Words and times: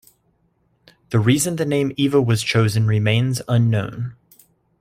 The 1.11 1.19
reason 1.19 1.57
the 1.57 1.63
name 1.67 1.91
Eva 1.95 2.19
was 2.19 2.41
chosen 2.41 2.87
remains 2.87 3.39
unknown. 3.47 4.15